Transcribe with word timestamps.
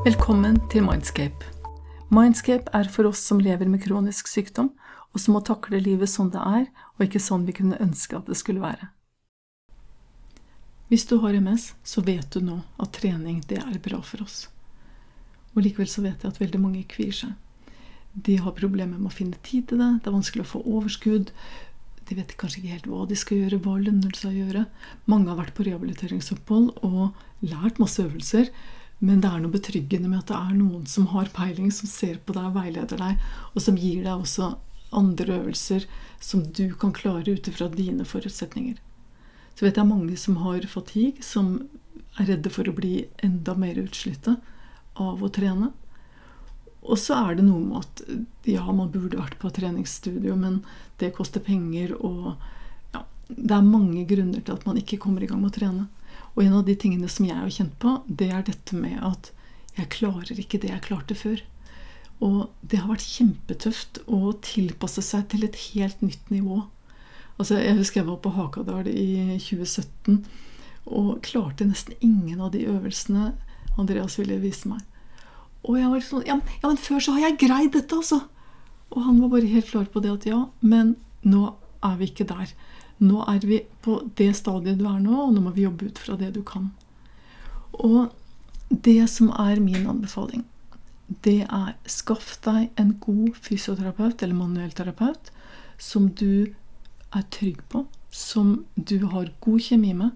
Velkommen 0.00 0.54
til 0.72 0.80
Mindscape. 0.86 1.44
Mindscape 2.08 2.72
er 2.72 2.86
for 2.88 3.04
oss 3.10 3.20
som 3.20 3.36
lever 3.44 3.68
med 3.68 3.82
kronisk 3.84 4.30
sykdom, 4.32 4.70
og 5.12 5.20
som 5.20 5.34
må 5.36 5.42
takle 5.44 5.76
livet 5.76 6.08
sånn 6.08 6.30
det 6.32 6.40
er, 6.40 6.62
og 6.96 7.04
ikke 7.04 7.20
sånn 7.20 7.44
vi 7.44 7.52
kunne 7.58 7.76
ønske 7.84 8.16
at 8.16 8.30
det 8.30 8.38
skulle 8.40 8.62
være. 8.62 8.88
Hvis 10.88 11.04
du 11.10 11.18
har 11.20 11.36
MS, 11.36 11.74
så 11.84 12.00
vet 12.06 12.32
du 12.32 12.40
nå 12.46 12.62
at 12.80 12.96
trening, 12.96 13.42
det 13.52 13.60
er 13.60 13.76
bra 13.84 14.00
for 14.00 14.24
oss. 14.24 14.46
Og 15.52 15.66
likevel 15.66 15.92
så 15.92 16.06
vet 16.08 16.24
jeg 16.24 16.32
at 16.32 16.40
veldig 16.40 16.62
mange 16.64 16.86
kvier 16.88 17.20
seg. 17.20 17.36
De 18.16 18.40
har 18.40 18.56
problemer 18.56 18.96
med 18.96 19.12
å 19.12 19.18
finne 19.20 19.36
tid 19.44 19.68
til 19.68 19.84
det, 19.84 19.92
det 20.00 20.08
er 20.08 20.16
vanskelig 20.16 20.48
å 20.48 20.52
få 20.56 20.64
overskudd. 20.64 21.36
De 22.08 22.16
vet 22.16 22.36
kanskje 22.40 22.64
ikke 22.64 22.78
helt 22.78 22.88
hva 22.88 23.04
de 23.04 23.20
skal 23.20 23.44
gjøre, 23.44 23.60
hva 23.68 23.76
lønner 23.84 24.08
det 24.08 24.24
seg 24.24 24.32
å 24.32 24.46
gjøre. 24.46 24.66
Mange 25.12 25.28
har 25.28 25.42
vært 25.44 25.58
på 25.60 25.68
rehabiliteringsopphold 25.68 26.86
og 26.88 27.10
lært 27.44 27.84
masse 27.84 28.00
øvelser, 28.00 28.48
men 29.00 29.22
det 29.24 29.30
er 29.30 29.40
noe 29.40 29.52
betryggende 29.54 30.10
med 30.10 30.20
at 30.20 30.30
det 30.30 30.38
er 30.38 30.56
noen 30.58 30.84
som 30.88 31.08
har 31.14 31.30
peiling, 31.32 31.70
som 31.72 31.88
ser 31.88 32.18
på 32.24 32.36
deg, 32.36 32.50
veileder 32.52 33.00
deg, 33.00 33.22
og 33.54 33.64
som 33.64 33.78
gir 33.80 34.04
deg 34.04 34.12
også 34.12 34.52
andre 34.96 35.38
øvelser 35.38 35.86
som 36.20 36.44
du 36.52 36.74
kan 36.76 36.92
klare 36.92 37.32
ut 37.32 37.48
ifra 37.48 37.70
dine 37.72 38.04
forutsetninger. 38.04 38.76
Så 39.56 39.64
vet 39.64 39.78
jeg 39.80 39.88
mange 39.88 40.16
som 40.20 40.36
har 40.44 40.66
fatigue, 40.68 41.24
som 41.24 41.62
er 42.18 42.28
redde 42.34 42.52
for 42.52 42.68
å 42.68 42.76
bli 42.76 43.06
enda 43.24 43.54
mer 43.56 43.78
utslitte 43.80 44.36
av 45.00 45.22
å 45.22 45.30
trene. 45.32 45.70
Og 46.80 46.98
så 47.00 47.16
er 47.28 47.38
det 47.38 47.46
noe 47.46 47.60
med 47.60 47.80
at 47.80 48.02
ja, 48.48 48.64
man 48.72 48.90
burde 48.92 49.20
vært 49.20 49.38
på 49.40 49.52
treningsstudio, 49.54 50.36
men 50.36 50.60
det 51.00 51.12
koster 51.16 51.44
penger, 51.44 51.92
og 52.00 52.34
ja, 52.92 53.04
det 53.28 53.56
er 53.56 53.64
mange 53.68 54.04
grunner 54.08 54.44
til 54.44 54.56
at 54.56 54.68
man 54.68 54.80
ikke 54.80 55.00
kommer 55.00 55.24
i 55.24 55.30
gang 55.30 55.40
med 55.40 55.52
å 55.52 55.56
trene. 55.56 55.88
Og 56.36 56.44
en 56.44 56.56
av 56.60 56.66
de 56.66 56.76
tingene 56.78 57.10
som 57.10 57.26
jeg 57.26 57.36
har 57.36 57.52
kjent 57.52 57.76
på, 57.82 57.98
det 58.06 58.30
er 58.30 58.44
dette 58.46 58.76
med 58.76 58.98
at 59.04 59.32
jeg 59.76 59.90
klarer 59.94 60.38
ikke 60.38 60.60
det 60.62 60.70
jeg 60.72 60.84
klarte 60.86 61.16
før. 61.18 61.40
Og 62.20 62.50
det 62.60 62.82
har 62.82 62.90
vært 62.90 63.06
kjempetøft 63.06 64.02
å 64.10 64.34
tilpasse 64.44 65.02
seg 65.04 65.26
til 65.32 65.46
et 65.46 65.58
helt 65.70 66.02
nytt 66.04 66.30
nivå. 66.32 66.62
Altså, 67.40 67.56
jeg 67.56 67.78
husker 67.78 68.02
jeg 68.02 68.10
var 68.10 68.20
på 68.20 68.34
Hakadal 68.36 68.90
i 68.92 69.38
2017 69.40 70.20
og 70.90 71.20
klarte 71.24 71.64
nesten 71.68 71.96
ingen 72.04 72.40
av 72.42 72.52
de 72.52 72.66
øvelsene 72.68 73.30
Andreas 73.80 74.18
ville 74.20 74.36
vise 74.42 74.68
meg. 74.68 74.82
Og 75.64 75.76
jeg 75.78 75.88
var 75.92 76.04
sånn 76.04 76.26
ja, 76.28 76.36
ja, 76.60 76.66
men 76.66 76.80
før 76.80 77.02
så 77.04 77.14
har 77.16 77.28
jeg 77.28 77.40
greid 77.46 77.72
dette, 77.76 77.96
altså! 77.96 78.22
Og 78.90 79.04
han 79.06 79.20
var 79.22 79.32
bare 79.36 79.48
helt 79.48 79.68
klar 79.70 79.86
på 79.92 80.02
det 80.02 80.12
at 80.12 80.26
ja, 80.26 80.40
men 80.60 80.96
nå 81.22 81.44
er 81.86 81.96
vi 82.00 82.08
ikke 82.10 82.26
der. 82.28 82.52
Nå 83.00 83.24
er 83.32 83.44
vi 83.48 83.62
på 83.84 83.98
det 84.18 84.30
stadiet 84.36 84.80
du 84.80 84.86
er 84.88 85.00
nå, 85.00 85.16
og 85.26 85.34
nå 85.34 85.42
må 85.44 85.54
vi 85.56 85.64
jobbe 85.64 85.88
ut 85.88 86.00
fra 86.00 86.16
det 86.20 86.34
du 86.36 86.42
kan. 86.46 86.70
Og 87.80 88.10
det 88.70 89.08
som 89.10 89.30
er 89.40 89.60
min 89.62 89.88
anbefaling, 89.88 90.44
det 91.24 91.42
er 91.48 91.74
skaff 91.90 92.36
deg 92.44 92.68
en 92.78 92.92
god 93.02 93.38
fysioterapeut 93.42 94.22
eller 94.22 94.38
manuellterapeut 94.38 95.32
som 95.80 96.10
du 96.14 96.52
er 97.16 97.24
trygg 97.34 97.64
på, 97.72 97.86
som 98.14 98.60
du 98.76 99.00
har 99.10 99.32
god 99.42 99.64
kjemi 99.64 99.94
med, 99.96 100.12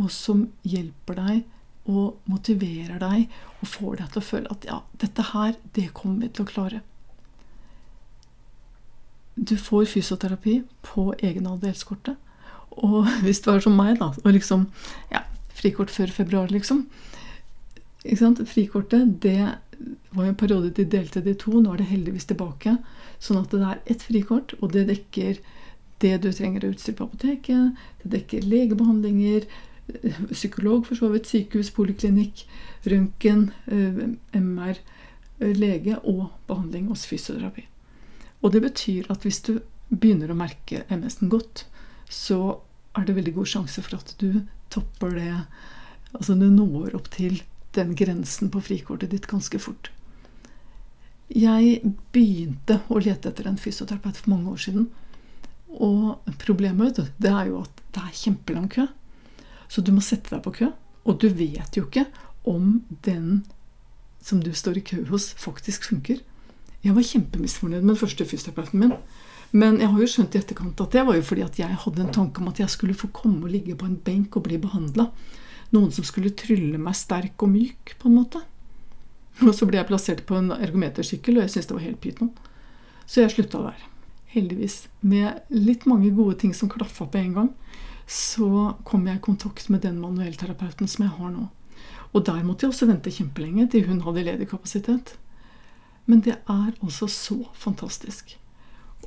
og 0.00 0.10
som 0.12 0.48
hjelper 0.66 1.16
deg 1.16 1.88
og 1.90 2.20
motiverer 2.28 3.00
deg 3.00 3.30
og 3.60 3.70
får 3.70 4.00
deg 4.00 4.12
til 4.12 4.20
å 4.20 4.28
føle 4.28 4.52
at 4.52 4.66
ja, 4.68 4.78
dette 5.00 5.26
her, 5.32 5.56
det 5.76 5.90
kommer 5.96 6.26
vi 6.26 6.34
til 6.34 6.44
å 6.44 6.50
klare. 6.50 6.82
Du 9.40 9.56
får 9.56 9.88
fysioterapi 9.88 10.60
på 10.84 11.10
egenandelskortet. 11.18 12.18
Og 12.80 13.08
hvis 13.24 13.40
du 13.44 13.50
er 13.52 13.62
som 13.64 13.76
meg, 13.76 13.96
da, 14.00 14.12
og 14.12 14.34
liksom 14.36 14.68
ja, 15.12 15.24
frikort 15.56 15.92
før 15.92 16.12
februar, 16.14 16.52
liksom 16.52 16.86
ikke 18.00 18.16
sant? 18.16 18.40
Frikortet, 18.48 19.16
det 19.20 19.54
var 20.10 20.24
jo 20.24 20.30
en 20.30 20.38
periode 20.40 20.72
de 20.76 20.86
delte 20.88 21.20
det 21.24 21.34
i 21.34 21.40
to. 21.40 21.58
Nå 21.60 21.72
er 21.72 21.82
det 21.82 21.90
heldigvis 21.90 22.28
tilbake. 22.30 22.78
Sånn 23.20 23.42
at 23.42 23.52
det 23.52 23.60
er 23.66 23.82
ett 23.92 24.04
frikort, 24.06 24.54
og 24.60 24.72
det 24.76 24.86
dekker 24.88 25.40
det 26.00 26.14
du 26.24 26.30
trenger 26.32 26.64
av 26.64 26.72
utstyr 26.72 26.96
på 26.96 27.08
apoteket. 27.08 27.82
Det 28.02 28.12
dekker 28.14 28.46
legebehandlinger, 28.48 29.44
psykolog 30.30 30.86
for 30.88 30.96
så 30.96 31.10
vidt, 31.12 31.28
sykehus, 31.28 31.72
poliklinikk, 31.76 32.44
røntgen, 32.88 33.50
eh, 33.66 34.00
MR, 34.38 34.80
eh, 35.40 35.52
lege 35.56 35.98
og 36.04 36.30
behandling 36.48 36.88
hos 36.88 37.04
fysioterapi. 37.10 37.66
Og 38.40 38.54
det 38.54 38.62
betyr 38.64 39.10
at 39.12 39.24
hvis 39.26 39.42
du 39.46 39.58
begynner 39.90 40.32
å 40.32 40.38
merke 40.38 40.84
MS-en 40.88 41.32
godt, 41.32 41.66
så 42.10 42.60
er 42.98 43.06
det 43.06 43.16
veldig 43.18 43.36
god 43.36 43.50
sjanse 43.52 43.82
for 43.84 44.00
at 44.00 44.14
du 44.22 44.42
topper 44.72 45.14
det 45.18 45.34
Altså 46.10 46.34
du 46.34 46.48
når 46.50 46.96
opp 46.98 47.06
til 47.14 47.36
den 47.76 47.92
grensen 47.94 48.48
på 48.50 48.58
frikortet 48.66 49.12
ditt 49.12 49.28
ganske 49.30 49.60
fort. 49.62 49.92
Jeg 51.30 51.92
begynte 52.10 52.80
å 52.90 52.98
lete 52.98 53.30
etter 53.30 53.46
en 53.46 53.60
fysioterapeut 53.60 54.18
for 54.18 54.32
mange 54.32 54.50
år 54.50 54.58
siden. 54.64 54.88
Og 55.70 56.18
problemet 56.42 56.98
det 57.22 57.30
er 57.30 57.52
jo 57.52 57.60
at 57.62 57.84
det 57.94 58.02
er 58.02 58.18
kjempelang 58.24 58.66
kø. 58.74 58.88
Så 59.70 59.86
du 59.86 59.92
må 59.94 60.02
sette 60.02 60.34
deg 60.34 60.42
på 60.42 60.56
kø. 60.58 60.72
Og 61.06 61.20
du 61.22 61.28
vet 61.30 61.78
jo 61.78 61.86
ikke 61.86 62.08
om 62.50 62.80
den 63.06 63.44
som 64.20 64.42
du 64.42 64.50
står 64.50 64.80
i 64.80 64.84
kø 64.90 65.04
hos, 65.08 65.30
faktisk 65.38 65.86
funker. 65.92 66.18
Jeg 66.84 66.96
var 66.96 67.04
kjempemisfornøyd 67.04 67.82
med 67.82 67.92
den 67.94 68.00
første 68.00 68.24
fysioterapeuten 68.24 68.80
min. 68.80 68.94
Men 69.50 69.80
jeg 69.82 69.90
har 69.90 69.98
jo 70.00 70.08
skjønt 70.08 70.36
i 70.36 70.40
etterkant 70.40 70.80
at 70.80 70.94
det 70.94 71.02
var 71.08 71.16
jo 71.18 71.26
fordi 71.26 71.42
at 71.42 71.58
jeg 71.58 71.78
hadde 71.84 72.04
en 72.04 72.14
tanke 72.14 72.40
om 72.40 72.50
at 72.52 72.60
jeg 72.62 72.70
skulle 72.70 72.94
få 72.94 73.10
komme 73.14 73.42
og 73.44 73.52
ligge 73.52 73.74
på 73.76 73.88
en 73.88 73.98
benk 73.98 74.38
og 74.38 74.46
bli 74.46 74.60
behandla. 74.62 75.08
Noen 75.74 75.90
som 75.94 76.06
skulle 76.06 76.32
trylle 76.38 76.78
meg 76.78 76.96
sterk 76.98 77.42
og 77.42 77.50
myk, 77.50 77.94
på 77.98 78.08
en 78.08 78.16
måte. 78.20 78.42
Og 79.40 79.52
så 79.56 79.66
ble 79.66 79.80
jeg 79.80 79.88
plassert 79.88 80.22
på 80.28 80.38
en 80.38 80.52
ergometersykkel, 80.54 81.38
og 81.38 81.46
jeg 81.46 81.54
syntes 81.54 81.70
det 81.70 81.76
var 81.76 81.86
helt 81.86 82.02
pyton. 82.02 82.32
Så 83.06 83.22
jeg 83.22 83.34
slutta 83.34 83.62
der. 83.64 83.86
Heldigvis. 84.30 84.84
Med 85.02 85.40
litt 85.50 85.86
mange 85.90 86.12
gode 86.14 86.36
ting 86.42 86.52
som 86.54 86.70
klaffa 86.70 87.08
på 87.10 87.18
en 87.18 87.32
gang, 87.38 87.50
så 88.10 88.76
kom 88.86 89.06
jeg 89.06 89.18
i 89.18 89.24
kontakt 89.24 89.70
med 89.70 89.82
den 89.86 89.98
manuellterapeuten 90.02 90.90
som 90.90 91.06
jeg 91.06 91.16
har 91.16 91.32
nå. 91.34 91.48
Og 92.10 92.26
der 92.26 92.42
måtte 92.46 92.66
jeg 92.66 92.74
også 92.74 92.90
vente 92.90 93.12
kjempelenge 93.14 93.68
til 93.70 93.86
hun 93.86 94.02
hadde 94.06 94.26
ledig 94.26 94.48
kapasitet. 94.50 95.14
Men 96.06 96.22
det 96.26 96.36
er 96.36 96.70
altså 96.80 97.08
så 97.10 97.38
fantastisk. 97.54 98.36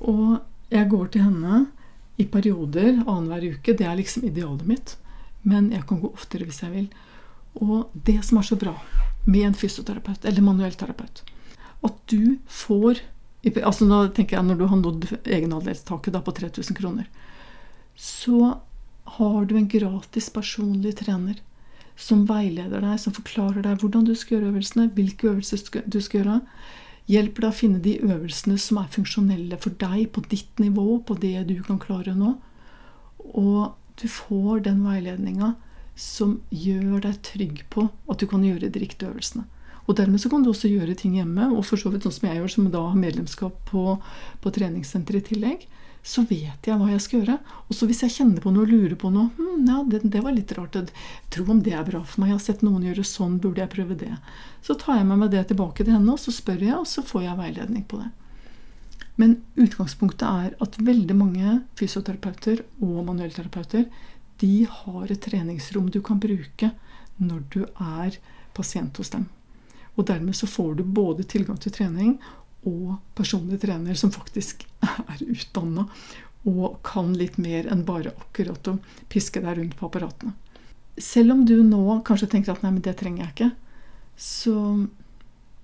Og 0.02 0.40
jeg 0.74 0.90
går 0.90 1.14
til 1.14 1.26
henne 1.26 1.66
i 2.18 2.26
perioder 2.30 3.02
annenhver 3.04 3.56
uke. 3.56 3.76
Det 3.78 3.86
er 3.88 3.98
liksom 3.98 4.28
idealet 4.28 4.68
mitt. 4.68 4.96
Men 5.44 5.72
jeg 5.74 5.86
kan 5.88 6.02
gå 6.02 6.12
oftere 6.14 6.48
hvis 6.48 6.62
jeg 6.64 6.72
vil. 6.74 6.90
Og 7.62 7.90
det 7.94 8.20
som 8.26 8.40
er 8.40 8.48
så 8.48 8.58
bra 8.60 8.76
med 9.26 9.48
en 9.48 9.58
fysioterapeut 9.58 10.26
eller 10.26 10.46
manuell 10.46 10.76
terapeut, 10.76 11.24
at 11.84 12.00
du 12.12 12.38
får 12.48 13.02
altså 13.44 13.84
nå 13.84 13.98
tenker 14.16 14.38
jeg 14.38 14.46
Når 14.48 14.56
du 14.56 14.66
har 14.72 14.78
nådd 14.80 15.06
egenandelstaket 15.28 16.16
på 16.26 16.32
3000 16.32 16.78
kroner, 16.78 17.10
så 17.96 18.60
har 19.18 19.46
du 19.46 19.58
en 19.58 19.68
gratis 19.68 20.30
personlig 20.30 20.96
trener 20.96 21.42
som 22.00 22.24
veileder 22.26 22.82
deg, 22.82 22.96
som 23.00 23.14
forklarer 23.14 23.62
deg 23.66 23.82
hvordan 23.84 24.08
du 24.08 24.16
skal 24.16 24.38
gjøre 24.38 24.54
øvelsene, 24.54 24.88
hvilke 24.96 25.28
øvelser 25.28 25.60
du 25.86 26.00
skal 26.02 26.22
gjøre, 26.22 26.40
hjelper 27.10 27.46
deg 27.46 27.52
å 27.52 27.58
finne 27.58 27.84
de 27.84 27.98
øvelsene 28.04 28.58
som 28.62 28.80
er 28.82 28.92
funksjonelle 28.94 29.60
for 29.62 29.76
deg 29.82 30.10
på 30.16 30.24
ditt 30.32 30.62
nivå, 30.62 31.00
på 31.04 31.18
det 31.20 31.36
du 31.50 31.58
kan 31.66 31.82
klare 31.82 32.16
nå. 32.16 32.36
Og 33.34 33.74
du 34.00 34.08
får 34.10 34.64
den 34.68 34.84
veiledninga 34.86 35.54
som 36.00 36.40
gjør 36.50 37.04
deg 37.04 37.20
trygg 37.26 37.66
på 37.74 37.88
at 38.10 38.22
du 38.22 38.28
kan 38.30 38.46
gjøre 38.46 38.72
de 38.72 38.82
riktige 38.82 39.12
øvelsene. 39.12 39.46
Og 39.84 39.98
dermed 40.00 40.22
så 40.24 40.30
kan 40.32 40.44
du 40.44 40.50
også 40.54 40.72
gjøre 40.72 40.96
ting 40.96 41.18
hjemme, 41.18 41.50
og 41.52 41.66
for 41.68 41.80
så 41.80 41.92
vidt 41.92 42.06
sånn 42.08 42.16
som 42.16 42.30
jeg 42.30 42.40
gjør, 42.40 42.52
som 42.54 42.70
da 42.72 42.86
har 42.88 43.00
medlemskap 43.00 43.58
på, 43.68 43.98
på 44.40 44.54
treningssenteret 44.56 45.28
i 45.28 45.36
tillegg 45.36 45.66
så 46.04 46.26
vet 46.28 46.68
jeg 46.68 46.76
hva 46.80 46.90
jeg 46.92 47.02
skal 47.02 47.22
gjøre. 47.22 47.38
Og 47.70 47.78
så 47.78 47.88
hvis 47.88 48.02
jeg 48.04 48.14
kjenner 48.18 48.44
på 48.44 48.52
noe 48.52 48.66
og 48.66 48.74
lurer 48.74 48.96
på 49.00 49.12
noe 49.14 49.30
hm, 49.38 49.62
ja, 49.70 49.78
det, 49.88 50.02
det, 50.04 50.24
var 50.26 50.36
litt 50.36 50.52
rart. 50.58 50.76
Jeg 50.76 50.92
tror 51.32 51.54
om 51.54 51.62
det 51.64 51.76
er 51.80 51.86
bra 51.88 52.02
for 52.04 52.22
meg. 52.22 52.34
Jeg 52.34 52.40
har 52.40 52.44
sett 52.44 52.66
noen 52.66 52.84
gjøre 52.84 53.06
sånn. 53.08 53.38
Burde 53.44 53.64
jeg 53.64 53.72
prøve 53.72 53.96
det? 54.02 54.12
Så 54.66 54.76
tar 54.80 55.00
jeg 55.00 55.08
med 55.08 55.22
meg 55.24 55.32
det 55.32 55.46
tilbake 55.52 55.86
til 55.86 55.96
henne, 55.96 56.12
og 56.12 56.20
så 56.20 56.34
spør 56.36 56.60
jeg, 56.60 56.76
og 56.76 56.90
så 56.92 57.06
får 57.08 57.24
jeg 57.24 57.40
veiledning 57.40 57.88
på 57.88 58.02
det. 58.02 58.12
Men 59.16 59.38
utgangspunktet 59.62 60.26
er 60.28 60.58
at 60.64 60.80
veldig 60.82 61.16
mange 61.16 61.60
fysioterapeuter 61.80 62.64
og 62.82 63.04
manuellterapeuter 63.08 63.88
de 64.42 64.54
har 64.68 65.12
et 65.12 65.22
treningsrom 65.24 65.88
du 65.94 66.02
kan 66.04 66.20
bruke 66.20 66.74
når 67.22 67.44
du 67.54 67.62
er 67.78 68.18
pasient 68.58 68.98
hos 69.00 69.14
dem. 69.14 69.30
Og 69.94 70.08
dermed 70.10 70.36
så 70.36 70.50
får 70.50 70.80
du 70.80 70.84
både 70.84 71.24
tilgang 71.30 71.60
til 71.62 71.76
trening 71.76 72.16
og 72.70 73.00
personlig 73.18 73.60
trener 73.64 73.98
som 74.00 74.12
faktisk 74.14 74.66
er 74.84 75.24
utdanna 75.26 75.88
og 76.50 76.80
kan 76.84 77.14
litt 77.16 77.38
mer 77.40 77.68
enn 77.72 77.86
bare 77.88 78.12
akkurat 78.20 78.68
å 78.68 78.78
piske 79.12 79.42
deg 79.44 79.58
rundt 79.60 79.78
på 79.80 79.88
apparatene. 79.88 80.34
Selv 81.00 81.34
om 81.34 81.46
du 81.48 81.56
nå 81.66 82.02
kanskje 82.06 82.30
tenker 82.36 82.54
at 82.54 82.66
nei, 82.66 82.74
men 82.76 82.84
det 82.86 82.98
trenger 83.00 83.24
jeg 83.24 83.34
ikke, 83.34 83.52
så 84.20 84.58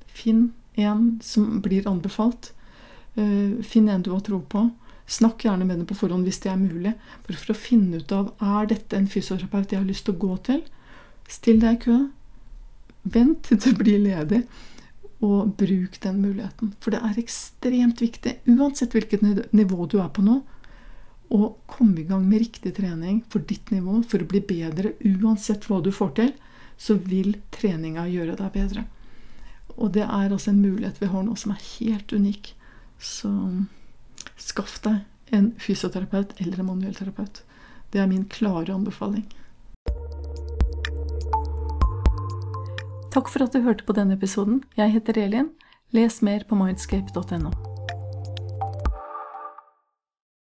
finn 0.07 0.47
en 0.79 1.19
som 1.23 1.59
blir 1.61 1.87
anbefalt. 1.89 2.53
Eh, 3.19 3.59
finn 3.65 3.89
en 3.89 4.01
du 4.05 4.13
har 4.13 4.23
tro 4.25 4.39
på. 4.41 4.69
Snakk 5.09 5.43
gjerne 5.45 5.65
med 5.65 5.81
dem 5.81 5.89
på 5.89 5.97
forhånd 5.97 6.27
hvis 6.27 6.41
det 6.43 6.51
er 6.53 6.61
mulig, 6.61 6.93
bare 7.25 7.41
for 7.41 7.53
å 7.53 7.57
finne 7.57 7.99
ut 7.99 8.11
av 8.15 8.31
er 8.39 8.69
dette 8.69 8.97
en 8.97 9.09
fysioterapeut 9.09 9.73
jeg 9.73 9.81
har 9.81 9.89
lyst 9.89 10.05
til 10.07 10.15
å 10.15 10.21
gå 10.21 10.37
til. 10.47 10.63
Still 11.29 11.61
deg 11.61 11.77
i 11.77 11.83
kø. 11.85 11.99
vent 13.09 13.47
til 13.47 13.57
du 13.57 13.69
blir 13.79 13.99
ledig, 14.03 14.43
og 15.25 15.55
bruk 15.59 15.97
den 16.03 16.21
muligheten. 16.23 16.73
For 16.79 16.95
det 16.95 17.01
er 17.03 17.19
ekstremt 17.19 18.01
viktig, 18.01 18.37
uansett 18.47 18.95
hvilket 18.95 19.23
nivå 19.55 19.87
du 19.91 19.99
er 19.99 20.11
på 20.15 20.23
nå, 20.23 20.39
å 21.29 21.51
komme 21.69 22.01
i 22.01 22.07
gang 22.09 22.23
med 22.25 22.41
riktig 22.41 22.71
trening 22.79 23.19
for 23.29 23.43
ditt 23.45 23.69
nivå 23.69 23.99
for 24.09 24.23
å 24.23 24.29
bli 24.29 24.41
bedre 24.41 24.95
uansett 25.05 25.67
hva 25.69 25.77
du 25.85 25.91
får 25.93 26.15
til. 26.17 26.31
Så 26.79 26.95
vil 26.95 27.35
treninga 27.51 28.07
gjøre 28.07 28.37
deg 28.39 28.53
bedre. 28.55 28.85
Og 29.75 29.91
det 29.95 30.05
er 30.05 30.31
altså 30.31 30.53
en 30.53 30.61
mulighet 30.63 31.01
vi 31.01 31.09
har 31.11 31.25
nå 31.27 31.35
som 31.37 31.51
er 31.53 31.65
helt 31.75 32.13
unik. 32.15 32.53
Så 33.03 33.29
skaff 34.39 34.79
deg 34.87 35.03
en 35.35 35.51
fysioterapeut 35.61 36.33
eller 36.39 36.63
en 36.63 36.71
manuellterapeut. 36.71 37.43
Det 37.91 38.01
er 38.01 38.09
min 38.09 38.25
klare 38.31 38.73
anbefaling. 38.73 39.27
Takk 43.09 43.29
for 43.33 43.45
at 43.45 43.55
du 43.55 43.63
hørte 43.65 43.87
på 43.87 43.95
denne 43.97 44.13
episoden. 44.19 44.61
Jeg 44.77 44.93
heter 44.93 45.17
Elin. 45.17 45.49
Les 45.91 46.21
mer 46.21 46.45
på 46.45 46.55
mindscape.no. 46.55 47.68